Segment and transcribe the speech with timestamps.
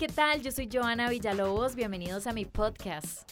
[0.00, 0.40] ¿qué tal?
[0.40, 3.30] Yo soy Joana Villalobos, bienvenidos a mi podcast.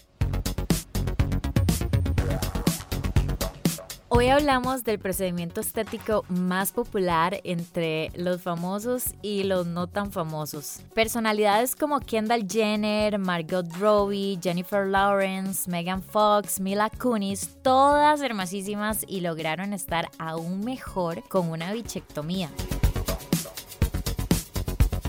[4.09, 10.81] Hoy hablamos del procedimiento estético más popular entre los famosos y los no tan famosos.
[10.93, 19.23] Personalidades como Kendall Jenner, Margot Robbie, Jennifer Lawrence, Megan Fox, Mila Kunis, todas hermosísimas y
[19.23, 22.51] lograron estar aún mejor con una bichectomía.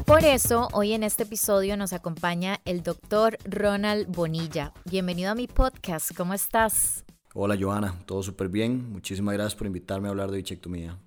[0.09, 4.73] Por eso, hoy en este episodio nos acompaña el doctor Ronald Bonilla.
[4.85, 7.05] Bienvenido a mi podcast, ¿cómo estás?
[7.35, 8.91] Hola Joana, todo súper bien.
[8.91, 10.97] Muchísimas gracias por invitarme a hablar de bichectomía.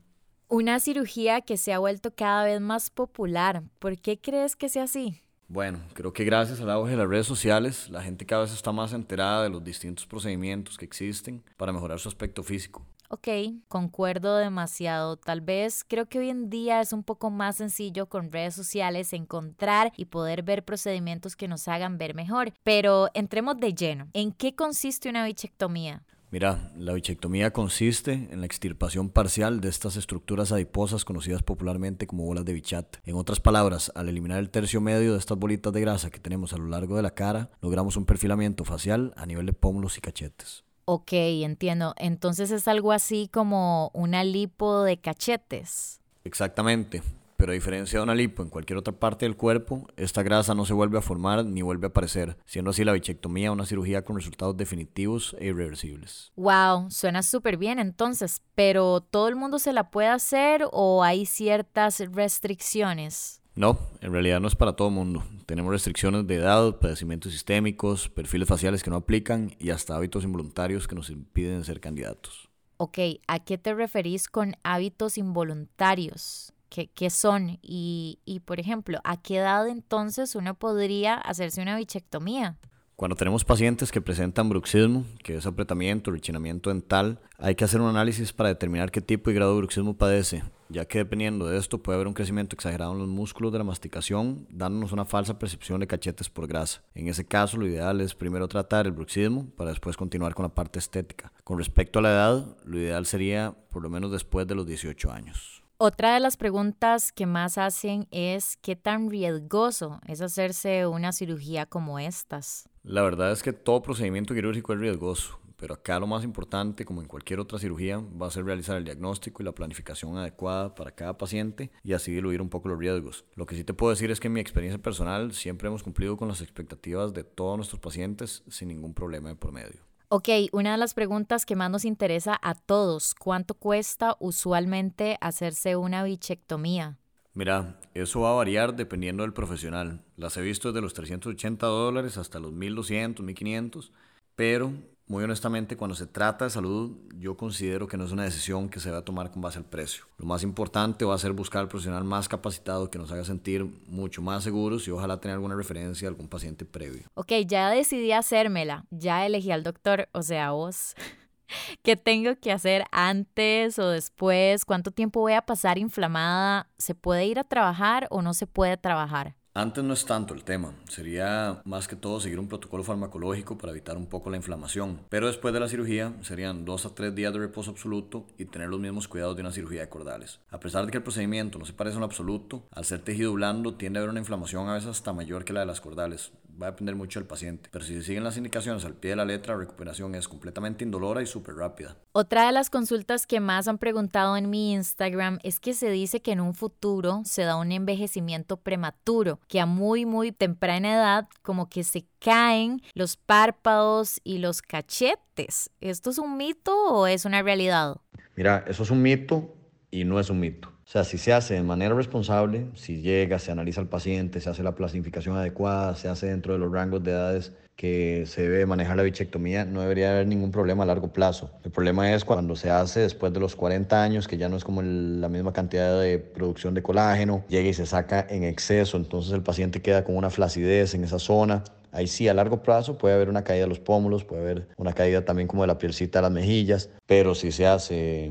[0.47, 3.65] Una cirugía que se ha vuelto cada vez más popular.
[3.81, 5.21] ¿Por qué crees que sea así?
[5.49, 8.71] Bueno, creo que gracias al auge de las redes sociales, la gente cada vez está
[8.71, 12.87] más enterada de los distintos procedimientos que existen para mejorar su aspecto físico.
[13.15, 13.29] Ok,
[13.69, 15.19] concuerdo demasiado.
[15.19, 19.13] Tal vez creo que hoy en día es un poco más sencillo con redes sociales
[19.13, 22.55] encontrar y poder ver procedimientos que nos hagan ver mejor.
[22.63, 24.09] Pero entremos de lleno.
[24.15, 26.03] ¿En qué consiste una bichectomía?
[26.31, 32.25] Mira, la bichectomía consiste en la extirpación parcial de estas estructuras adiposas conocidas popularmente como
[32.25, 32.97] bolas de bichat.
[33.05, 36.55] En otras palabras, al eliminar el tercio medio de estas bolitas de grasa que tenemos
[36.55, 40.01] a lo largo de la cara, logramos un perfilamiento facial a nivel de pómulos y
[40.01, 40.65] cachetes.
[40.95, 41.95] Ok, entiendo.
[41.97, 46.03] Entonces es algo así como una lipo de cachetes.
[46.23, 47.03] Exactamente.
[47.39, 50.67] Pero a diferencia de una lipo en cualquier otra parte del cuerpo, esta grasa no
[50.67, 54.17] se vuelve a formar ni vuelve a aparecer, siendo así la bichectomía una cirugía con
[54.17, 56.31] resultados definitivos e irreversibles.
[56.37, 61.25] Wow, suena súper bien entonces, pero ¿todo el mundo se la puede hacer o hay
[61.27, 63.42] ciertas restricciones?
[63.55, 65.23] No, en realidad no es para todo el mundo.
[65.45, 70.89] Tenemos restricciones de edad, padecimientos sistémicos, perfiles faciales que no aplican y hasta hábitos involuntarios
[70.89, 72.49] que nos impiden ser candidatos.
[72.79, 72.99] Ok,
[73.29, 76.53] ¿a qué te referís con hábitos involuntarios?
[76.71, 77.59] ¿Qué, qué son?
[77.61, 82.57] Y, y, por ejemplo, ¿a qué edad entonces uno podría hacerse una bichectomía?
[82.97, 87.89] Cuando tenemos pacientes que presentan bruxismo, que es apretamiento, rechinamiento dental, hay que hacer un
[87.89, 91.83] análisis para determinar qué tipo y grado de bruxismo padece, ya que dependiendo de esto
[91.83, 95.81] puede haber un crecimiento exagerado en los músculos de la masticación, dándonos una falsa percepción
[95.81, 96.83] de cachetes por grasa.
[96.95, 100.55] En ese caso, lo ideal es primero tratar el bruxismo para después continuar con la
[100.55, 101.33] parte estética.
[101.45, 105.13] Con respecto a la edad, lo ideal sería por lo menos después de los 18
[105.13, 105.63] años.
[105.85, 111.67] Otra de las preguntas que más hacen es qué tan riesgoso es hacerse una cirugía
[111.67, 112.69] como estas.
[112.85, 117.03] La verdad es que todo procedimiento quirúrgico es riesgoso, pero acá lo más importante, como
[117.03, 120.91] en cualquier otra cirugía, va a ser realizar el diagnóstico y la planificación adecuada para
[120.91, 123.25] cada paciente y así diluir un poco los riesgos.
[123.37, 126.17] Lo que sí te puedo decir es que en mi experiencia personal siempre hemos cumplido
[126.17, 129.87] con las expectativas de todos nuestros pacientes sin ningún problema de por medio.
[130.09, 135.77] Ok, una de las preguntas que más nos interesa a todos, ¿cuánto cuesta usualmente hacerse
[135.77, 136.99] una bichectomía?
[137.35, 140.03] Mira, eso va a variar dependiendo del profesional.
[140.17, 143.93] Las he visto desde los 380 dólares hasta los 1200, 1500,
[144.35, 144.73] pero
[145.07, 148.81] muy honestamente, cuando se trata de salud, yo considero que no es una decisión que
[148.81, 150.05] se va a tomar con base al precio.
[150.17, 153.65] Lo más importante va a ser buscar al profesional más capacitado que nos haga sentir
[153.89, 157.03] mucho más seguros y ojalá tener alguna referencia a algún paciente previo.
[157.15, 158.85] Ok, ya decidí hacérmela.
[158.91, 160.95] Ya elegí al doctor, o sea, vos.
[161.83, 164.65] ¿Qué tengo que hacer antes o después?
[164.65, 166.71] ¿Cuánto tiempo voy a pasar inflamada?
[166.79, 169.37] ¿Se puede ir a trabajar o no se puede trabajar?
[169.55, 173.73] Antes no es tanto el tema, sería más que todo seguir un protocolo farmacológico para
[173.73, 177.35] evitar un poco la inflamación, pero después de la cirugía serían dos a tres días
[177.35, 180.41] de reposo absoluto y tener los mismos cuidados de una cirugía de cordales.
[180.51, 183.75] A pesar de que el procedimiento no se parece en absoluto, al ser tejido blando
[183.75, 186.69] tiende a haber una inflamación a veces hasta mayor que la de las cordales, va
[186.69, 189.25] a depender mucho del paciente, pero si se siguen las indicaciones al pie de la
[189.25, 191.97] letra, la recuperación es completamente indolora y súper rápida.
[192.13, 196.21] Otra de las consultas que más han preguntado en mi Instagram es que se dice
[196.21, 201.29] que en un futuro se da un envejecimiento prematuro que a muy, muy temprana edad
[201.43, 205.71] como que se caen los párpados y los cachetes.
[205.81, 207.97] ¿Esto es un mito o es una realidad?
[208.37, 209.55] Mira, eso es un mito
[209.91, 210.72] y no es un mito.
[210.93, 214.63] Sea, si se hace de manera responsable, si llega, se analiza al paciente, se hace
[214.63, 218.99] la planificación adecuada, se hace dentro de los rangos de edades que se debe manejar
[218.99, 221.51] la bichectomía, no debería haber ningún problema a largo plazo.
[221.65, 224.65] El problema es cuando se hace después de los 40 años, que ya no es
[224.65, 229.33] como la misma cantidad de producción de colágeno, llega y se saca en exceso, entonces
[229.33, 231.65] el paciente queda con una flacidez en esa zona.
[231.91, 234.93] Ahí sí, a largo plazo puede haber una caída de los pómulos, puede haber una
[234.93, 238.31] caída también como de la pielcita de las mejillas, pero si se hace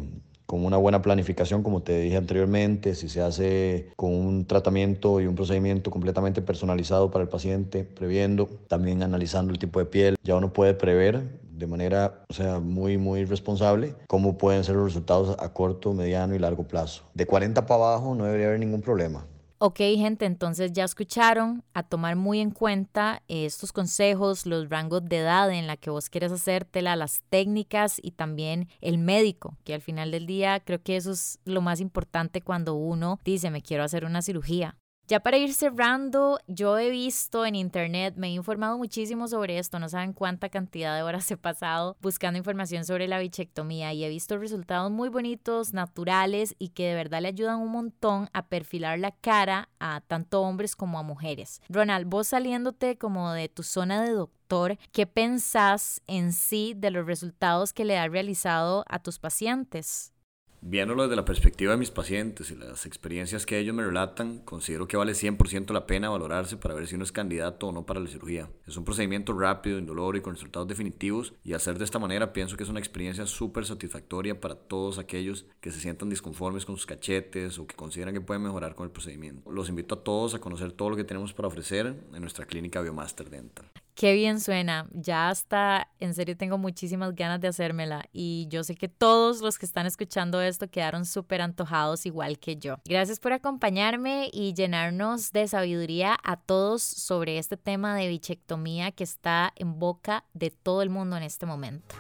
[0.52, 5.26] con una buena planificación, como te dije anteriormente, si se hace con un tratamiento y
[5.26, 10.36] un procedimiento completamente personalizado para el paciente, previendo, también analizando el tipo de piel, ya
[10.36, 15.38] uno puede prever de manera, o sea, muy, muy responsable cómo pueden ser los resultados
[15.40, 17.04] a corto, mediano y largo plazo.
[17.14, 19.26] De 40 para abajo no debería haber ningún problema.
[19.64, 25.18] Ok, gente, entonces ya escucharon a tomar muy en cuenta estos consejos, los rangos de
[25.18, 29.82] edad en la que vos quieres hacértela, las técnicas y también el médico, que al
[29.82, 33.84] final del día creo que eso es lo más importante cuando uno dice me quiero
[33.84, 34.81] hacer una cirugía.
[35.12, 39.78] Ya para ir cerrando, yo he visto en internet, me he informado muchísimo sobre esto,
[39.78, 44.08] no saben cuánta cantidad de horas he pasado buscando información sobre la bichectomía y he
[44.08, 49.00] visto resultados muy bonitos, naturales y que de verdad le ayudan un montón a perfilar
[49.00, 51.62] la cara a tanto hombres como a mujeres.
[51.68, 57.06] Ronald, vos saliéndote como de tu zona de doctor, ¿qué pensás en sí de los
[57.06, 60.14] resultados que le has realizado a tus pacientes?
[60.64, 64.88] Viéndolo desde la perspectiva de mis pacientes y las experiencias que ellos me relatan, considero
[64.88, 68.00] que vale 100% la pena valorarse para ver si uno es candidato o no para
[68.00, 68.48] la cirugía.
[68.68, 72.58] Es un procedimiento rápido, indoloro y con resultados definitivos y hacer de esta manera pienso
[72.58, 76.86] que es una experiencia súper satisfactoria para todos aquellos que se sientan disconformes con sus
[76.86, 79.52] cachetes o que consideran que pueden mejorar con el procedimiento.
[79.52, 82.82] Los invito a todos a conocer todo lo que tenemos para ofrecer en nuestra clínica
[82.82, 83.66] Biomaster Dental.
[84.02, 84.88] Qué bien suena.
[84.94, 88.04] Ya hasta, en serio, tengo muchísimas ganas de hacérmela.
[88.12, 92.58] Y yo sé que todos los que están escuchando esto quedaron súper antojados igual que
[92.58, 92.78] yo.
[92.86, 99.04] Gracias por acompañarme y llenarnos de sabiduría a todos sobre este tema de bichectomía que
[99.04, 101.94] está en boca de todo el mundo en este momento.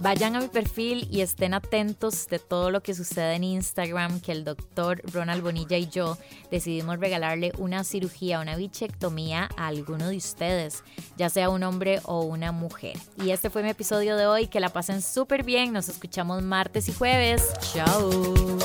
[0.00, 4.30] Vayan a mi perfil y estén atentos de todo lo que sucede en Instagram, que
[4.30, 6.16] el doctor Ronald Bonilla y yo
[6.52, 10.84] decidimos regalarle una cirugía, una bichectomía a alguno de ustedes,
[11.16, 12.96] ya sea un hombre o una mujer.
[13.16, 16.88] Y este fue mi episodio de hoy, que la pasen súper bien, nos escuchamos martes
[16.88, 17.52] y jueves.
[17.72, 18.58] Chao.